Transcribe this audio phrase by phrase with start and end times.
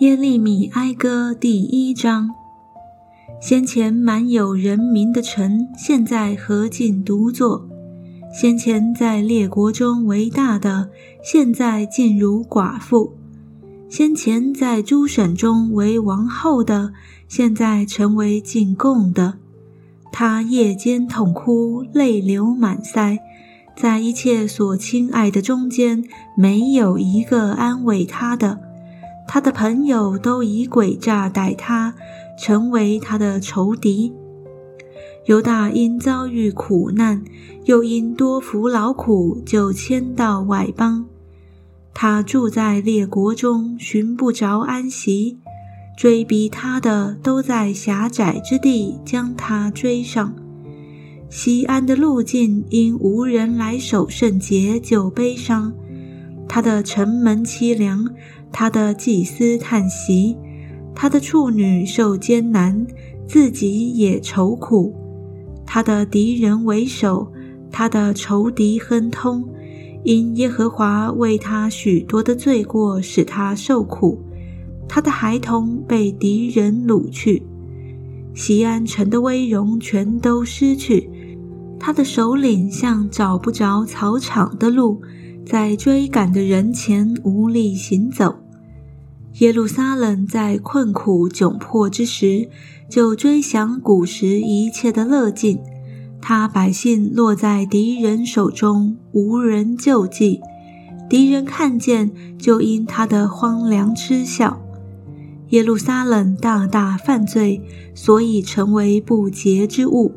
[0.00, 2.28] 耶利米哀歌第一章：
[3.40, 7.66] 先前满有人民的城，现在何尽独坐；
[8.30, 10.90] 先前在列国中为大的，
[11.24, 13.12] 现在尽如寡妇；
[13.88, 16.92] 先前在诸省中为王后的，
[17.26, 19.38] 现在成为进贡的。
[20.12, 23.16] 他夜间痛哭，泪流满腮，
[23.74, 26.04] 在一切所亲爱的中间，
[26.36, 28.65] 没有一个安慰他的。
[29.28, 31.94] 他的朋友都以诡诈待他，
[32.38, 34.12] 成为他的仇敌。
[35.26, 37.24] 犹大因遭遇苦难，
[37.64, 41.04] 又因多服劳苦，就迁到外邦。
[41.92, 45.38] 他住在列国中，寻不着安息。
[45.96, 50.34] 追逼他的都在狭窄之地将他追上。
[51.30, 55.72] 西安的路径因无人来守圣节，就悲伤。
[56.46, 58.08] 他的城门凄凉。
[58.58, 60.34] 他的祭司叹息，
[60.94, 62.86] 他的处女受艰难，
[63.28, 64.94] 自己也愁苦。
[65.66, 67.30] 他的敌人为首，
[67.70, 69.46] 他的仇敌亨通。
[70.04, 74.18] 因耶和华为他许多的罪过，使他受苦。
[74.88, 77.42] 他的孩童被敌人掳去，
[78.32, 81.10] 西安城的威荣全都失去。
[81.78, 85.02] 他的首领像找不着草场的鹿，
[85.44, 88.34] 在追赶的人前无力行走。
[89.40, 92.48] 耶路撒冷在困苦窘迫之时，
[92.88, 95.60] 就追想古时一切的乐境。
[96.22, 100.40] 他百姓落在敌人手中，无人救济。
[101.10, 104.58] 敌人看见，就因他的荒凉嗤笑。
[105.50, 107.60] 耶路撒冷大大犯罪，
[107.94, 110.12] 所以成为不洁之物。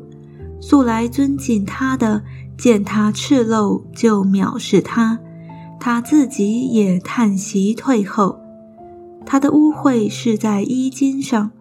[0.62, 2.22] 素来尊敬他的，
[2.56, 5.18] 见他赤露，就藐视他。
[5.78, 8.39] 他自己也叹息退后。
[9.32, 11.52] 他的污秽是在衣襟上，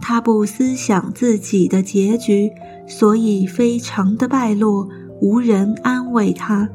[0.00, 2.52] 他不思想自己的结局，
[2.86, 4.88] 所以非常的败落，
[5.20, 6.68] 无人安慰他。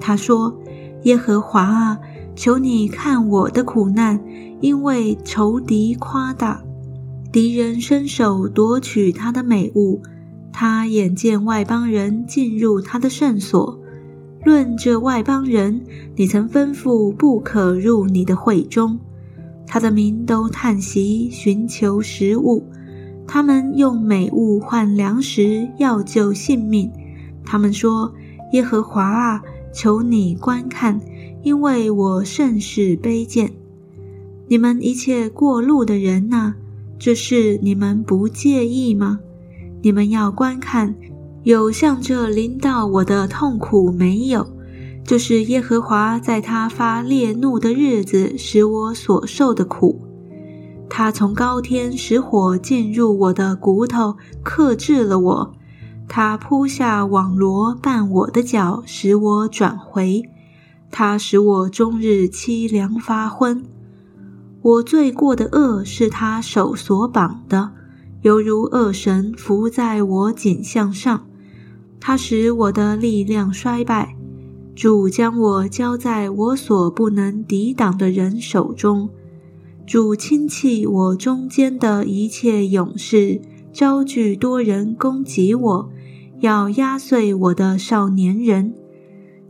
[0.00, 0.58] 他说
[1.06, 2.00] ：“耶和华啊，
[2.34, 4.20] 求你看我的苦难，
[4.60, 6.64] 因为仇敌夸大，
[7.30, 10.02] 敌人伸手夺取他的美物。
[10.52, 13.78] 他眼见外邦人进入他的圣所，
[14.44, 15.80] 论这外邦人，
[16.16, 18.98] 你曾吩咐不可入你的会中。”
[19.66, 22.64] 他的民都叹息，寻求食物。
[23.26, 26.90] 他们用美物换粮食，要救性命。
[27.44, 28.12] 他们说
[28.54, 31.00] ：“耶和华啊，求你观看，
[31.42, 33.52] 因为我甚是卑贱。
[34.48, 36.54] 你们一切过路的人呐，
[36.98, 39.18] 这事你们不介意吗？
[39.82, 40.94] 你们要观看，
[41.42, 44.46] 有像这临到我的痛苦没有？”
[45.06, 50.02] 就是耶和华在他发烈怒的日子使我所受的苦，
[50.90, 55.52] 他从高天使火进入我的骨头，克制了我；
[56.08, 60.22] 他铺下网罗绊我的脚，使我转回；
[60.90, 63.62] 他使我终日凄凉发昏。
[64.62, 67.70] 我罪过的恶是他手所绑的，
[68.22, 71.24] 犹如恶神伏在我颈项上，
[72.00, 74.15] 他使我的力量衰败。
[74.76, 79.08] 主将我交在我所不能抵挡的人手中，
[79.86, 83.40] 主亲戚我中间的一切勇士，
[83.72, 85.90] 招聚多人攻击我，
[86.40, 88.74] 要压碎我的少年人。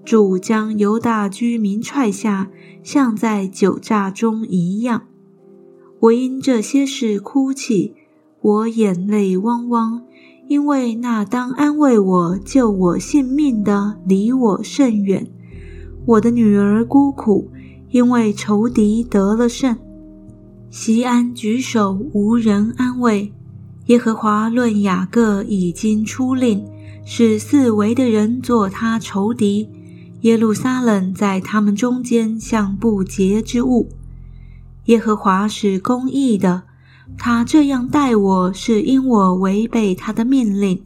[0.05, 2.49] 主将犹大居民踹下，
[2.85, 5.09] 像在酒榨中一样。
[5.99, 7.95] 我因这些事哭泣，
[8.41, 10.06] 我眼泪汪汪。
[10.49, 15.27] 因为那当安慰我、救我性命的离我甚远，
[16.05, 17.51] 我的女儿孤苦，
[17.91, 19.77] 因为仇敌得了胜。
[20.71, 23.33] 西安举手无人安慰，
[23.87, 26.65] 耶和华论雅各已经出令，
[27.05, 29.69] 使四围的人做他仇敌。
[30.23, 33.89] 耶路撒冷在他们中间像不洁之物。
[34.87, 36.63] 耶和华是公义的。
[37.19, 40.83] 他这样待我是因我违背他的命令。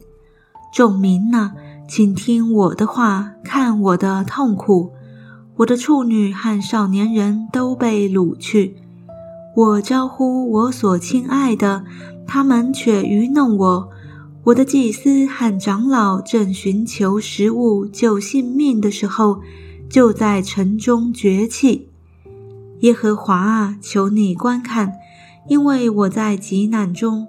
[0.73, 1.51] 众民呐，
[1.87, 4.91] 请听我的话，看我的痛苦。
[5.57, 8.77] 我的处女和少年人都被掳去。
[9.55, 11.83] 我招呼我所亲爱的，
[12.25, 13.89] 他们却愚弄我。
[14.45, 19.41] 我的祭司和长老正寻求食物救性命的时候，
[19.89, 21.89] 就在城中绝气。
[22.79, 24.93] 耶和华啊，求你观看。
[25.47, 27.27] 因为我在极难中，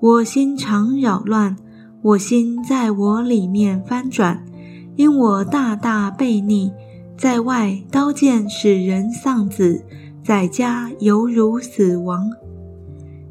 [0.00, 1.56] 我心常扰乱，
[2.02, 4.44] 我心在我里面翻转，
[4.94, 6.72] 因我大大悖逆，
[7.16, 9.82] 在外刀剑使人丧子，
[10.22, 12.30] 在家犹如死亡。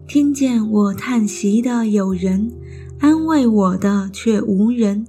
[0.07, 2.51] 听见我叹息的有人，
[2.99, 5.07] 安慰我的却无人。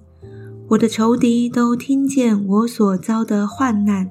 [0.68, 4.08] 我的仇敌都听见我所遭的患难，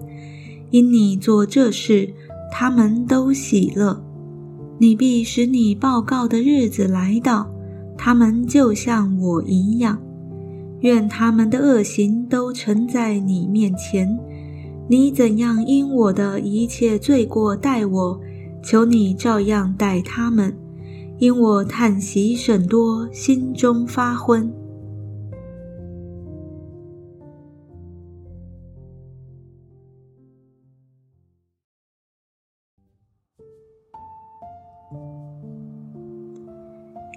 [0.70, 2.14] 因你做这事，
[2.52, 4.05] 他们都喜乐。
[4.78, 7.50] 你必使你报告的日子来到，
[7.98, 9.98] 他们就像我一样。
[10.82, 14.20] 愿他们的恶行都呈在你面前。
[14.88, 18.20] 你怎样因我的一切罪过待我，
[18.62, 20.56] 求你照样待他们。
[21.18, 24.52] 因我叹息甚多，心中发昏。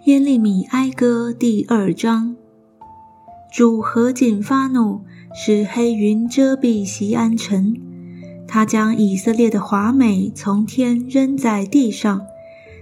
[0.09, 2.35] 耶利米哀歌第二章：
[3.53, 5.03] 主何竟发怒，
[5.35, 7.77] 使黑云遮蔽西安城。
[8.47, 12.23] 他将以色列的华美从天扔在地上，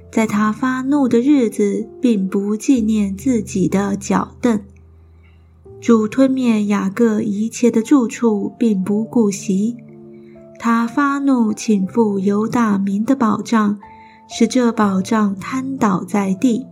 [0.09, 4.61] 在他发怒的日子，并不纪念自己的脚凳。
[5.81, 9.77] 主吞灭雅各一切的住处，并不顾惜。
[10.61, 13.81] 他发怒倾覆犹大民的宝藏，
[14.29, 16.65] 使这宝藏瘫倒在地。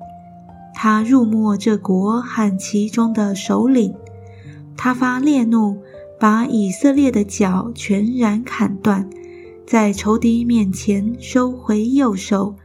[0.74, 3.94] 他入没这国和其中的首领，
[4.76, 5.78] 他发烈怒，
[6.18, 9.08] 把以色列的脚全然砍断，
[9.64, 12.56] 在仇敌面前收回右手。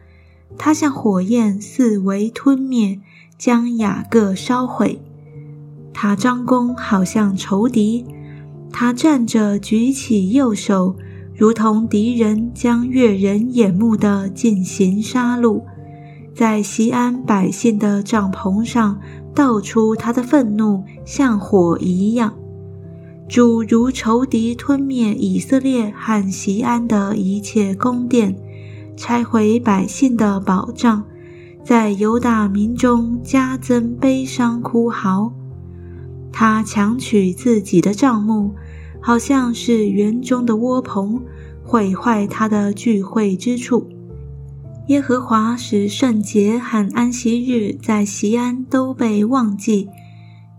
[0.57, 2.99] 他像火焰四围吞灭，
[3.37, 4.99] 将雅各烧毁。
[5.93, 8.03] 他张弓，好像仇敌；
[8.71, 10.95] 他站着举起右手，
[11.35, 15.61] 如同敌人将越人眼目的进行杀戮。
[16.33, 18.99] 在西安百姓的帐篷上
[19.35, 22.33] 倒出他的愤怒，像火一样。
[23.27, 28.35] 主如仇敌吞灭以色列和西安的一切宫殿，
[28.97, 31.03] 拆毁百姓的宝藏，
[31.63, 35.31] 在犹大民中加增悲伤哭嚎。
[36.31, 38.55] 他强取自己的帐幕，
[39.01, 41.21] 好像是园中的窝棚，
[41.63, 43.87] 毁坏他的聚会之处。
[44.89, 49.87] 耶和华使圣洁和安息日在西安都被忘记，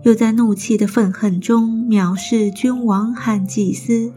[0.05, 4.13] 又在怒气的愤恨中藐视君王和祭司。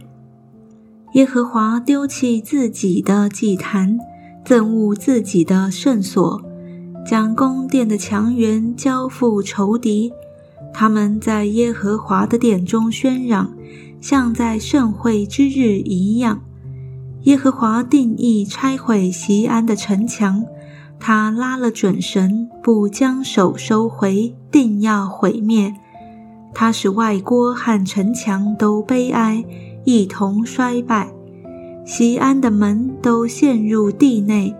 [1.15, 3.97] 耶和华丢弃自己的祭坛，
[4.45, 6.43] 憎恶自己的圣所，
[7.03, 10.13] 将宫殿的墙垣交付仇敌。
[10.71, 13.51] 他们在耶和华的殿中喧嚷，
[13.99, 16.39] 像在盛会之日一样。
[17.23, 20.43] 耶和华定义拆毁西安的城墙，
[20.99, 25.73] 他拉了准绳，不将手收回，定要毁灭。
[26.53, 29.43] 他使外郭和城墙都悲哀，
[29.85, 31.11] 一同衰败。
[31.85, 34.53] 西安的门都陷入地内，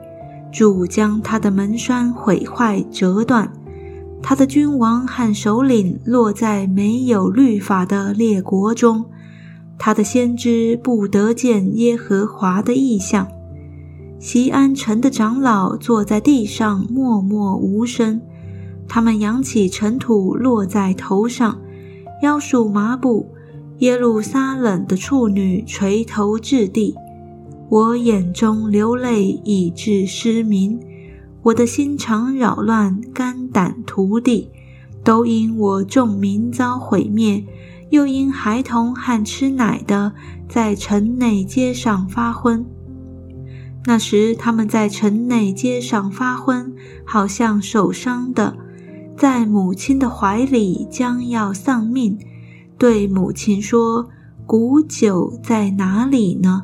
[0.52, 3.52] 主将他的门栓毁坏折断，
[4.22, 9.04] 他的君王和首领落在没有律法的列国中。
[9.78, 13.28] 他的先知不得见耶和华的异象，
[14.20, 18.22] 西安城的长老坐在地上默默无声，
[18.88, 21.60] 他们扬起尘土落在头上，
[22.22, 23.28] 腰束麻布。
[23.80, 26.96] 耶路撒冷的处女垂头置地，
[27.68, 30.80] 我眼中流泪以致失明，
[31.42, 34.50] 我的心肠扰乱，肝胆涂地，
[35.04, 37.44] 都因我众民遭毁灭。
[37.94, 40.14] 又因孩童和吃奶的
[40.50, 42.66] 在城内街上发昏，
[43.86, 46.74] 那时他们在城内街上发昏，
[47.06, 48.58] 好像受伤的，
[49.16, 52.18] 在母亲的怀里将要丧命，
[52.80, 54.10] 对母亲说
[54.48, 56.64] ：“古酒在哪里呢？”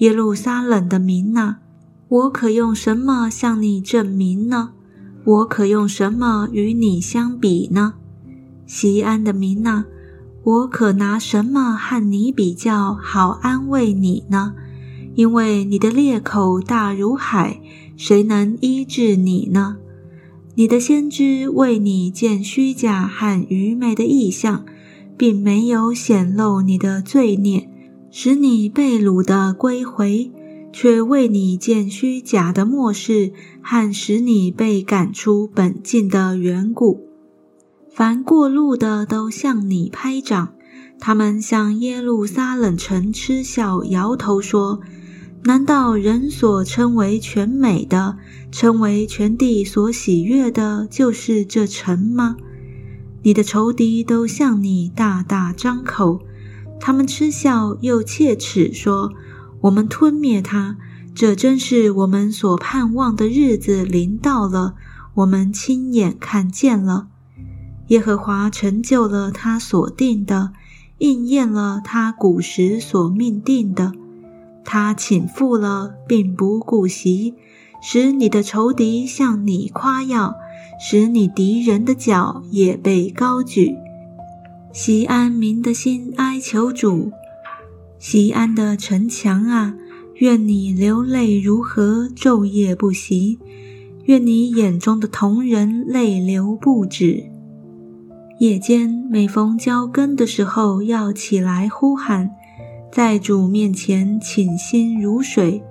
[0.00, 1.56] 耶路撒冷的民呐，
[2.08, 4.70] 我可用什么向你证明呢？
[5.24, 7.92] 我可用什么与你相比呢？
[8.64, 9.84] 西安的民呐！
[10.46, 14.54] 我可拿什么和你比较好安慰你呢？
[15.16, 17.60] 因为你的裂口大如海，
[17.96, 19.78] 谁能医治你呢？
[20.54, 24.64] 你的先知为你见虚假和愚昧的意象，
[25.16, 27.68] 并没有显露你的罪孽，
[28.12, 30.30] 使你被掳的归回，
[30.72, 37.05] 却为你见虚假的末世和使你被赶出本境的缘故。
[37.96, 40.52] 凡过路的都向你拍掌，
[41.00, 44.82] 他们向耶路撒冷城嗤笑，摇头说
[45.44, 48.18] ：“难道人所称为全美的，
[48.52, 52.36] 称为全地所喜悦的，就是这城吗？”
[53.24, 56.20] 你的仇敌都向你大大张口，
[56.78, 59.14] 他们嗤笑又切齿说
[59.62, 60.76] ：“我们吞灭他，
[61.14, 64.74] 这真是我们所盼望的日子临到了，
[65.14, 67.08] 我们亲眼看见了。
[67.88, 70.52] 耶和华成就了他所定的，
[70.98, 73.92] 应验了他古时所命定的。
[74.64, 77.34] 他倾覆了，并不顾惜，
[77.80, 80.34] 使你的仇敌向你夸耀，
[80.80, 83.76] 使你敌人的脚也被高举。
[84.72, 87.12] 西安民的心哀求主，
[88.00, 89.74] 西安的城墙啊，
[90.16, 93.38] 愿你流泪如何，昼夜不息；
[94.06, 97.30] 愿你眼中的同人泪流不止。
[98.38, 102.30] 夜间每逢交更的时候，要起来呼喊，
[102.92, 105.62] 在主面前倾心如水。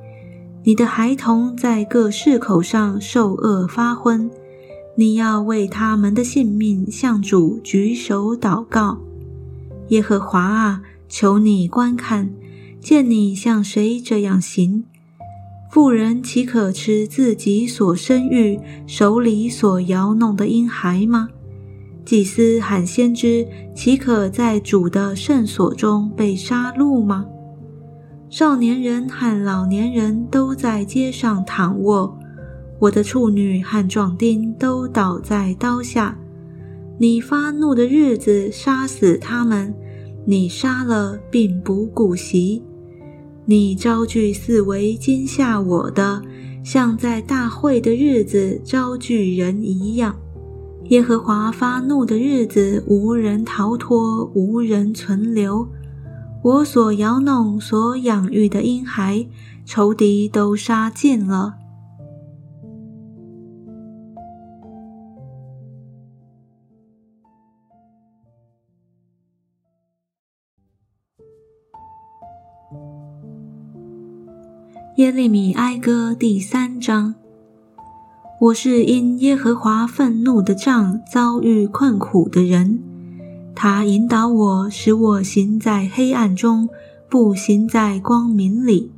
[0.64, 4.32] 你的孩童在各市口上受饿发昏，
[4.96, 8.98] 你要为他们的性命向主举手祷告。
[9.90, 12.32] 耶和华啊，求你观看，
[12.82, 14.86] 见你向谁这样行？
[15.70, 21.30] 妇人岂可吃自己所生育、手里所摇弄的婴孩吗？
[22.06, 27.26] 祭司喊先知，岂可在主的圣所中被杀戮吗？
[28.30, 32.16] 少年人和老年人都在街上躺卧，
[32.80, 36.16] 我的处女和壮丁都倒在刀下。
[37.00, 39.74] 你发怒的日子，杀死他们；
[40.26, 42.64] 你杀了，并不顾惜。
[43.46, 46.22] 你招聚四围惊吓我的，
[46.64, 50.16] 像在大会的日子招聚人一样。
[50.90, 55.68] 耶和华发怒的日子，无人逃脱，无人存留。
[56.44, 59.28] 我所摇弄、所养育的婴孩，
[59.66, 61.56] 仇敌都杀尽了。
[74.98, 77.16] 耶利米哀歌第三章。
[78.46, 82.80] 我是因耶和华愤怒的杖遭遇困苦的人，
[83.56, 86.70] 他引导我，使我行在黑暗中，
[87.10, 88.92] 不行在光明里。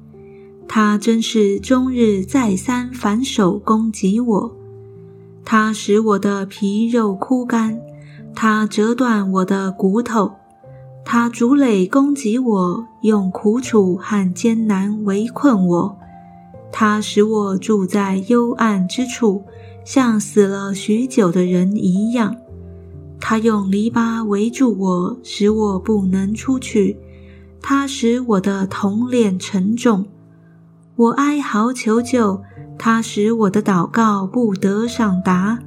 [0.68, 4.52] 他真是终日再三反手攻击我，
[5.46, 7.80] 他使我的皮肉枯干，
[8.36, 10.34] 他折断我的骨头，
[11.06, 15.98] 他逐垒攻击我，用苦楚和艰难围困我。
[16.72, 19.44] 他使我住在幽暗之处，
[19.84, 22.36] 像死了许久的人一样。
[23.20, 27.00] 他用篱笆围住我，使我不能出去。
[27.62, 30.06] 他使我的铜脸沉重，
[30.96, 32.42] 我哀嚎求救。
[32.78, 35.58] 他使我的祷告不得上达。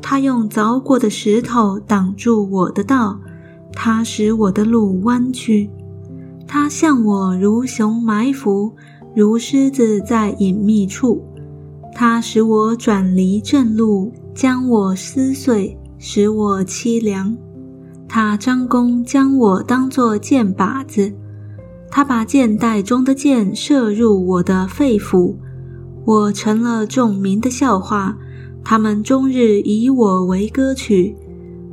[0.00, 3.18] 他用凿过的石头挡住我的道，
[3.72, 5.68] 他使我的路弯曲。
[6.46, 8.76] 他向我如熊埋伏。
[9.16, 11.24] 如狮子在隐秘处，
[11.94, 17.34] 它使我转离正路，将我撕碎，使我凄凉。
[18.06, 21.10] 他张弓，将我当作箭靶子，
[21.90, 25.34] 他把箭袋中的箭射入我的肺腑，
[26.04, 28.18] 我成了众民的笑话。
[28.62, 31.16] 他们终日以我为歌曲。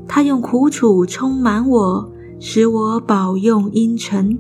[0.07, 2.09] 他用苦楚充满我，
[2.39, 4.39] 使我饱用阴沉。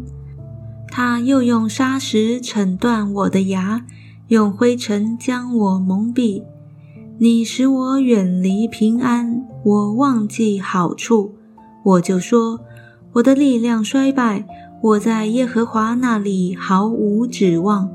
[0.95, 3.83] 他又用砂石惩断我的牙，
[4.27, 6.43] 用灰尘将我蒙蔽。
[7.17, 11.33] 你使我远离平安，我忘记好处。
[11.83, 12.59] 我就说，
[13.13, 14.45] 我的力量衰败，
[14.83, 17.89] 我在耶和华那里毫无指望。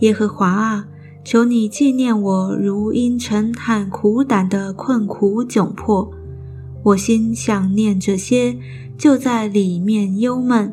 [0.00, 0.86] 耶和华啊，
[1.22, 6.10] 求你纪念我如阴沉和苦胆的困苦窘迫。
[6.84, 8.56] 我心想念这些，
[8.96, 10.72] 就在里面忧闷。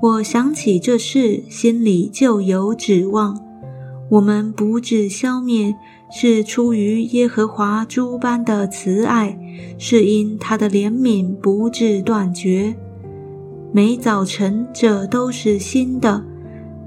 [0.00, 3.36] 我想起这事，心里就有指望。
[4.10, 5.74] 我们不致消灭，
[6.08, 9.36] 是出于耶和华诸般的慈爱，
[9.76, 12.76] 是因他的怜悯不致断绝。
[13.72, 16.24] 每早晨，这都是新的。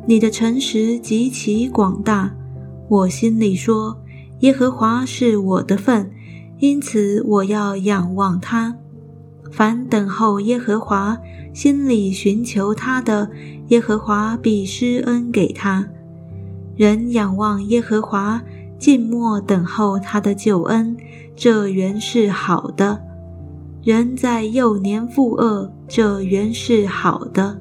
[0.08, 2.34] 你的诚实极其广大。
[2.88, 3.98] 我心里说：
[4.40, 6.10] 耶和华是我的份，
[6.60, 8.78] 因此我要仰望他。
[9.52, 11.18] 凡等候耶和华。
[11.54, 13.30] 心里寻求他的
[13.68, 15.86] 耶和华必施恩给他。
[16.78, 18.42] 人仰望耶和华，
[18.80, 20.96] 静默等候他的救恩，
[21.36, 23.02] 这原是好的。
[23.84, 27.60] 人在幼年负恶，这原是好的。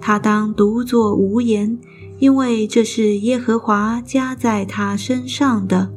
[0.00, 1.76] 他当独坐无言，
[2.20, 5.90] 因为这是耶和华加在他身上的。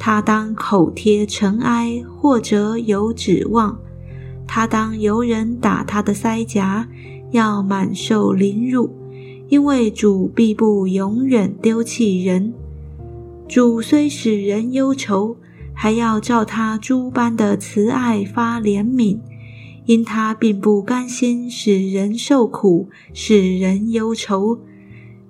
[0.00, 3.78] 他当口贴尘埃，或者有指望。
[4.46, 6.88] 他当由人打他的腮颊，
[7.30, 8.90] 要满受凌辱，
[9.48, 12.52] 因为主必不永远丢弃人。
[13.48, 15.36] 主虽使人忧愁，
[15.74, 19.18] 还要照他诸般的慈爱发怜悯，
[19.86, 24.58] 因他并不甘心使人受苦，使人忧愁。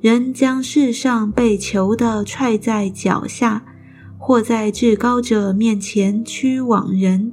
[0.01, 3.65] 人将世上被囚的踹在脚下，
[4.19, 7.33] 或在至高者面前屈枉人，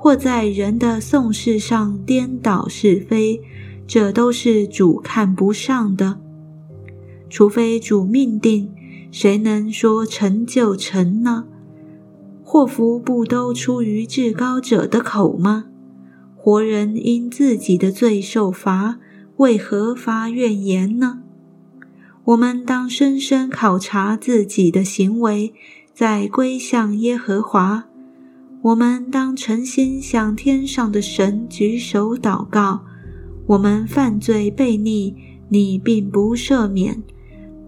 [0.00, 3.42] 或在人的讼事上颠倒是非，
[3.86, 6.20] 这都是主看不上的。
[7.28, 8.70] 除非主命定。
[9.10, 11.46] 谁能说成就成呢？
[12.44, 15.64] 祸福不都出于至高者的口吗？
[16.36, 18.98] 活人因自己的罪受罚，
[19.38, 21.22] 为何发怨言呢？
[22.24, 25.54] 我们当深深考察自己的行为，
[25.94, 27.87] 再归向耶和华。
[28.60, 32.80] 我们当诚心向天上的神举手祷告。
[33.46, 35.14] 我们犯罪悖逆，
[35.48, 37.00] 你并不赦免。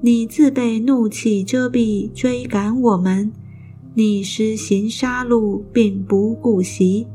[0.01, 3.31] 你自被怒气遮蔽，追赶我们；
[3.95, 7.07] 你施行杀戮，并不顾惜。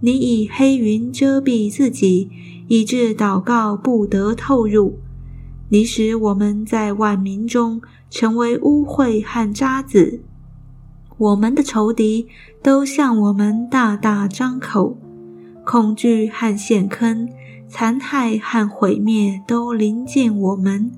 [0.00, 2.28] 你以黑云遮蔽自己，
[2.68, 4.98] 以致祷告不得透入。
[5.70, 10.20] 你使我们在万民中成为污秽和渣滓。
[11.18, 12.28] 我们的仇敌
[12.62, 14.96] 都向我们大大张口，
[15.64, 17.28] 恐惧和陷坑、
[17.68, 20.92] 残害和毁灭都临近我们。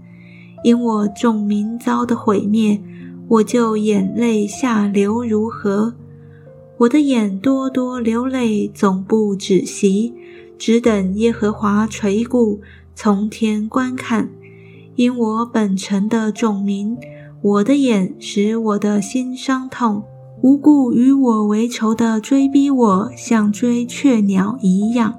[0.63, 2.83] 因我众民遭的毁灭，
[3.29, 5.95] 我就眼泪下流如何。
[6.77, 10.13] 我的眼多多流泪，总不止息，
[10.59, 12.61] 只等耶和华垂顾，
[12.95, 14.29] 从天观看。
[14.97, 16.99] 因我本城的众民，
[17.41, 20.05] 我的眼使我的心伤痛。
[20.43, 25.15] 无故与我为仇的追逼我，像追雀鸟一样。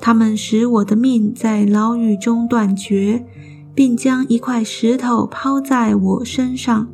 [0.00, 3.26] 他们使我的命在牢狱中断绝。
[3.72, 6.88] 并将一块石头抛在我身上，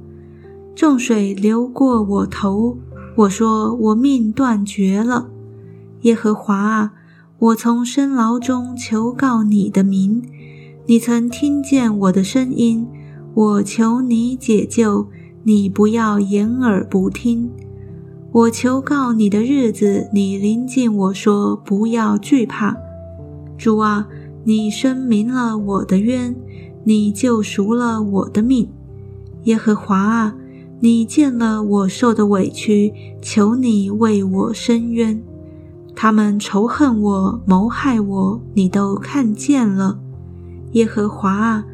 [0.75, 2.77] 众水流过我头。
[3.17, 5.29] 我说：“我命断绝了。”
[6.03, 6.93] 耶和华啊，
[7.39, 10.23] 我从深牢中求告你的名，
[10.87, 12.87] 你曾听见我的声音。
[13.35, 15.09] 我求你解救，
[15.49, 17.49] 你不要掩耳不听。
[18.33, 22.77] 我求告你的日子，你临近我说：“不要惧怕。”
[23.57, 24.09] 主啊，
[24.43, 26.35] 你声明了我的冤。
[26.83, 28.69] 你救赎了我的命，
[29.45, 30.35] 耶和华啊！
[30.81, 35.23] 你见了我受的委屈，求你为我伸冤。
[35.95, 40.01] 他们仇恨我、谋害我，你都看见了，
[40.73, 41.65] 耶和华啊！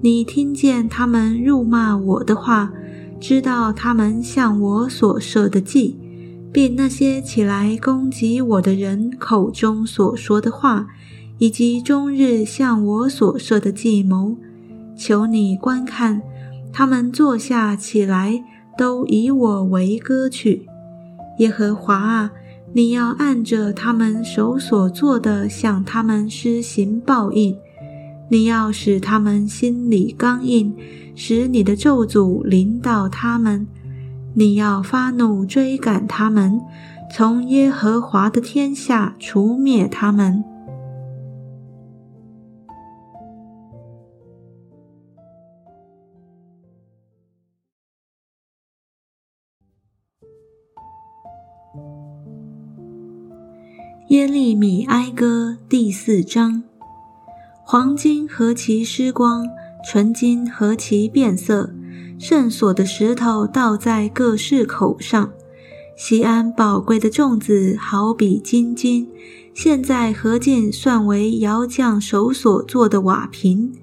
[0.00, 2.72] 你听见他们辱骂我的话，
[3.20, 5.96] 知道他们向我所设的计，
[6.52, 10.86] 并那些起来攻击我的人口中所说的话，
[11.38, 14.36] 以及终日向我所设的计谋。
[14.96, 16.22] 求你观看，
[16.72, 18.42] 他们坐下起来，
[18.76, 20.66] 都以我为歌曲。
[21.38, 22.32] 耶和华啊，
[22.72, 27.56] 你要按着他们手所做的，向他们施行报应。
[28.30, 30.74] 你要使他们心里刚硬，
[31.14, 33.66] 使你的咒诅临到他们。
[34.34, 36.60] 你要发怒追赶他们，
[37.12, 40.44] 从耶和华的天下除灭他们。
[54.08, 56.62] 耶利米哀歌第四章：
[57.70, 59.46] 黄金何其失光，
[59.84, 61.68] 纯金何其变色，
[62.18, 65.30] 圣所的石头倒在各市口上。
[65.94, 69.06] 西安宝贵的粽子好比金金，
[69.52, 73.74] 现在何进算为窑匠手所做的瓦瓶？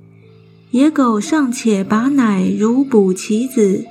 [0.71, 3.85] 野狗尚且把奶如哺其子，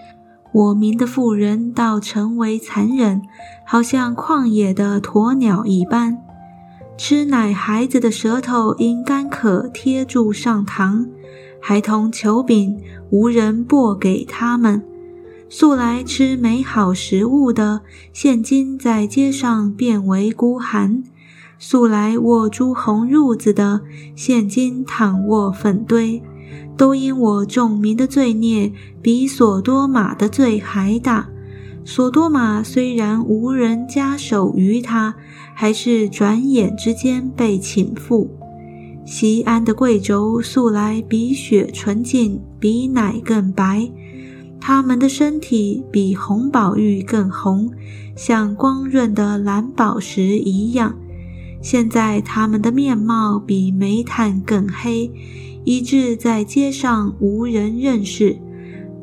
[0.53, 3.23] 我民的妇人倒成为残忍，
[3.65, 6.19] 好像旷野的鸵鸟一般。
[6.97, 11.09] 吃奶孩子的舌头因干渴贴住上膛，
[11.61, 12.81] 孩童求饼
[13.11, 14.81] 无人拨给他们。
[15.49, 17.81] 素来吃美好食物的，
[18.13, 21.03] 现今在街上变为孤寒；
[21.59, 23.81] 素来握朱红褥子的，
[24.15, 26.23] 现今躺卧粪堆。
[26.77, 31.29] 都因我众民的罪孽比索多玛的罪还大。
[31.85, 35.15] 索多玛虽然无人加手于他，
[35.55, 38.29] 还是转眼之间被倾覆。
[39.07, 43.91] 西安的贵胄素来比雪纯净，比奶更白，
[44.61, 47.71] 他们的身体比红宝玉更红，
[48.17, 50.97] 像光润的蓝宝石一样。
[51.61, 55.11] 现在他们的面貌比煤炭更黑，
[55.65, 58.37] 以致在街上无人认识。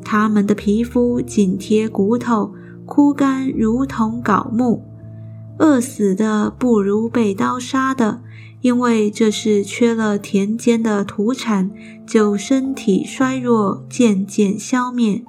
[0.04, 2.52] 他们的皮肤紧贴骨头，
[2.84, 4.82] 枯干如同槁木。
[5.58, 8.20] 饿死的不如被刀杀的，
[8.62, 11.70] 因为这是缺了田间的土产，
[12.06, 15.22] 就身体衰弱，渐渐消灭。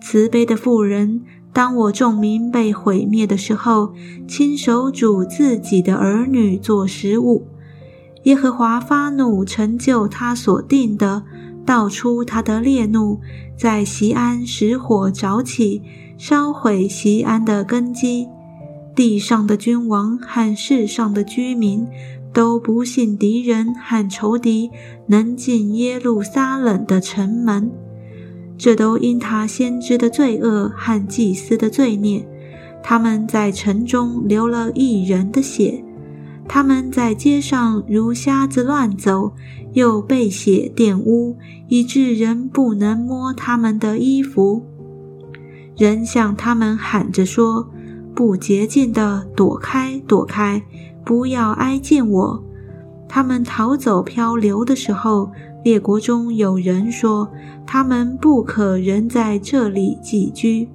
[0.00, 3.92] 慈悲的妇人，当我众民被毁灭的时候，
[4.26, 7.46] 亲手煮自己的儿女做食物。
[8.24, 11.22] 耶和华发怒，成就他所定的，
[11.64, 13.20] 道出他的烈怒，
[13.56, 15.82] 在西安使火着起，
[16.16, 18.26] 烧毁西安的根基。
[18.94, 21.86] 地上的君王和世上的居民
[22.32, 24.70] 都不信敌人和仇敌
[25.06, 27.70] 能进耶路撒冷的城门。
[28.58, 32.24] 这都因他先知的罪恶和祭司的罪孽，
[32.82, 35.82] 他们在城中流了一人的血，
[36.46, 39.32] 他们在街上如瞎子乱走，
[39.72, 41.36] 又被血玷污，
[41.68, 44.64] 以致人不能摸他们的衣服。
[45.76, 47.68] 人向他们喊着说
[48.14, 50.62] ：“不洁净的，躲开，躲开，
[51.04, 52.44] 不要挨近我。”
[53.08, 55.30] 他们逃走漂流的时候。
[55.64, 57.30] 列国中有人说，
[57.64, 60.68] 他们不可仍在这里寄居。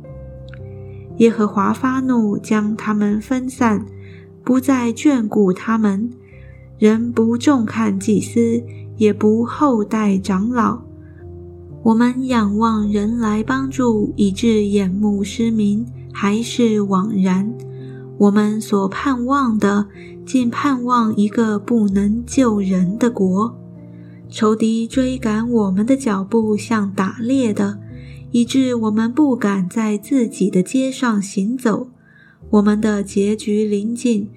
[1.18, 3.86] 耶和华发怒，将他们分散，
[4.46, 6.10] 不再眷顾他们。
[6.80, 8.64] 人不重看祭司，
[8.96, 10.80] 也不厚待长老。
[11.84, 15.86] 我们仰望人来帮助，以致眼目失明，
[16.20, 17.54] 还是枉然。
[18.18, 19.86] 我们所盼望的，
[20.26, 23.56] 竟盼望一个不能救人的国。
[24.28, 27.78] 仇敌追赶我们的脚步像打猎的，
[28.32, 31.92] 以致我们不敢在自己的街上行走。
[32.50, 34.28] 我们的结局临近，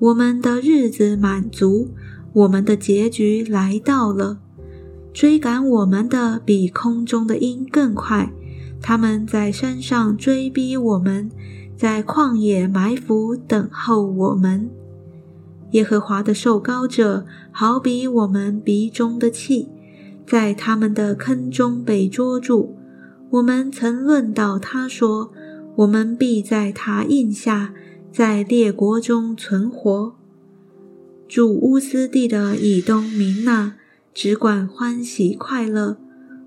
[0.00, 1.90] 我们的日子满足，
[2.32, 4.40] 我们的结局来到了。
[5.12, 8.32] 追赶我们的比空中的鹰更快，
[8.80, 11.30] 他们在山上追逼我们，
[11.76, 14.70] 在旷野埋伏等候我们。
[15.72, 19.68] 耶和华的受膏者，好比我们鼻中的气，
[20.26, 22.74] 在他们的坑中被捉住。
[23.30, 25.30] 我们曾论到他说
[25.76, 27.74] ：“我们必在他印下，
[28.10, 30.14] 在列国中存活。”
[31.28, 33.74] 主乌斯地的以东民呐，
[34.14, 35.98] 只管欢喜快乐，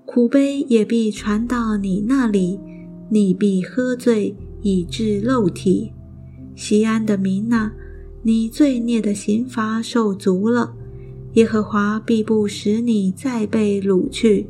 [0.04, 2.58] 苦悲也必传到你那里，
[3.08, 5.92] 你必喝醉以致肉体。
[6.54, 7.72] 西安的民呐。
[8.24, 10.76] 你罪孽的刑罚受足了，
[11.32, 14.46] 耶和华必不使你再被掳去。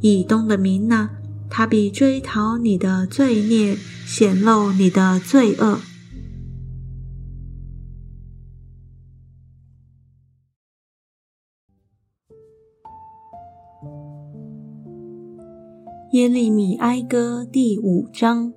[0.00, 1.10] 以东的民呐，
[1.48, 5.78] 他必追讨你的罪孽，显露你的罪恶。
[16.16, 18.50] 耶利米哀歌第五章：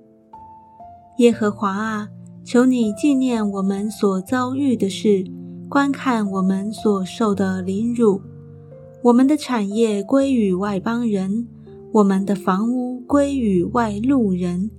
[1.18, 2.08] 耶和华啊！
[2.42, 5.26] 求你纪念我们所遭遇的事，
[5.68, 8.22] 观看我们所受的凌辱。
[9.02, 11.46] 我们的产业归于外邦人，
[11.92, 14.70] 我们的房屋归于外路人。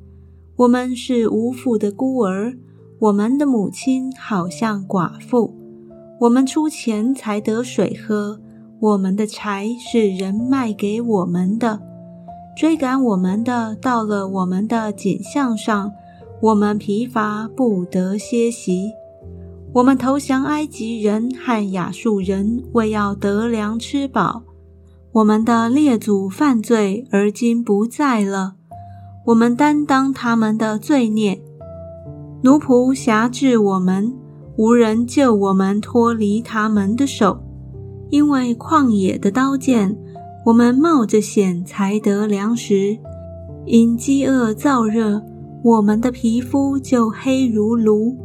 [0.56, 2.58] 我们是无父的孤儿，
[2.98, 5.54] 我们的母亲好像寡妇。
[6.22, 8.42] 我们出钱才得水喝，
[8.80, 11.91] 我们的柴是人卖给我们的。
[12.62, 15.92] 追赶我们的到了我们的颈项上。
[16.42, 18.92] 我们疲乏不得歇息，
[19.74, 24.44] 我们投降埃及人和亚述人，为要得粮吃饱。
[25.12, 28.54] 我们的列祖犯罪，而今不在了。
[29.26, 31.42] 我们担当他们的罪孽，
[32.44, 34.14] 奴仆辖制我们，
[34.56, 37.42] 无人救我们脱离他们的手。
[38.12, 39.98] 因为旷野的刀剑，
[40.44, 42.98] 我们冒着险才得粮食；
[43.66, 45.22] 因饥饿燥热。
[45.64, 48.18] 我们的皮肤就黑如炉。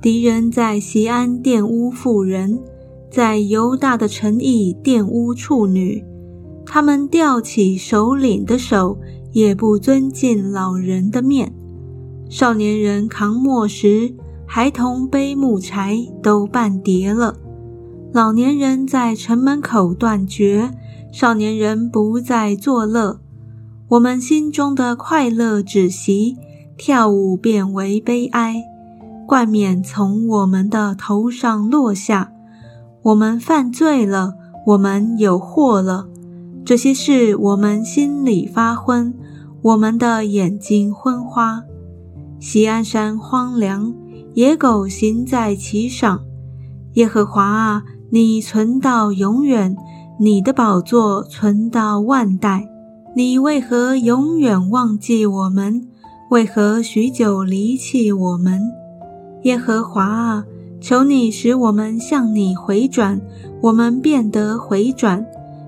[0.00, 2.58] 敌人在西安玷污妇人，
[3.10, 6.02] 在犹大的城邑玷污处女。
[6.64, 8.96] 他们吊起首领的手，
[9.32, 11.52] 也不尊敬老人的面。
[12.30, 14.14] 少年人扛磨石，
[14.46, 17.36] 孩童背木柴，都半叠了。
[18.14, 20.70] 老年人在城门口断绝，
[21.20, 23.18] 少年人不再作乐。
[23.88, 26.36] 我们心中的快乐止息，
[26.76, 28.62] 跳舞变为悲哀，
[29.26, 32.30] 冠冕从我们的头上落下。
[33.02, 36.06] 我们犯罪了，我们有祸了。
[36.64, 39.12] 这些事我们心里发昏，
[39.62, 41.64] 我们的眼睛昏花。
[42.38, 43.92] 西安山荒凉，
[44.34, 46.20] 野狗行在其上。
[46.92, 49.76] 耶和华啊，你存到永远，
[50.20, 52.68] 你的宝座存到万代。
[53.14, 55.86] 你为何永远忘记我们？
[56.30, 58.60] 为何许久离弃我们？
[59.44, 60.44] 耶和华啊，
[60.80, 63.20] 求你使我们向你回转，
[63.62, 65.24] 我们变得回转。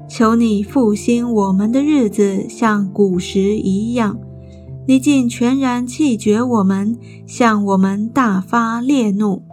[0.09, 4.19] 求你复兴我们的日子，像古时一样。
[4.89, 9.45] 你竟全然弃绝我们，向我们大发烈怒。